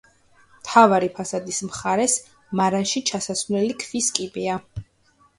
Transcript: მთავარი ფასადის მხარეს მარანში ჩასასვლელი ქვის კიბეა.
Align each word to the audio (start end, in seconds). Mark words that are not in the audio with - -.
მთავარი 0.59 1.09
ფასადის 1.17 1.59
მხარეს 1.67 2.15
მარანში 2.59 3.03
ჩასასვლელი 3.09 3.75
ქვის 3.83 4.09
კიბეა. 4.21 4.57